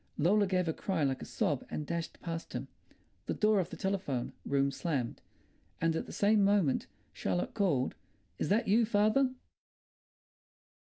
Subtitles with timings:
[0.17, 2.67] Lola gave a cry like a sob and dashed past him.
[3.27, 5.21] The door of the telephone room slammed,
[5.79, 7.93] and at the same moment Charlotte called,
[8.39, 9.29] "Is that you, father?"